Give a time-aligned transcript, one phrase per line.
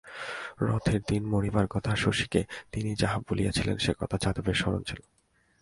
[0.61, 2.41] রথের দিন মরিবার কথা শশীকে
[2.71, 4.99] তিনি যাহা বলিয়াছিলেন সেকথা যাদবের স্মরণ ছিল।